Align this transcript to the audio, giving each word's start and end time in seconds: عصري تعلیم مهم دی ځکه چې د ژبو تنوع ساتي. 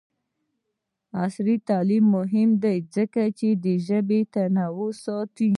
عصري 1.23 1.55
تعلیم 1.69 2.05
مهم 2.17 2.49
دی 2.63 2.77
ځکه 2.95 3.21
چې 3.39 3.49
د 3.63 3.65
ژبو 3.87 4.19
تنوع 4.33 4.91
ساتي. 5.03 5.49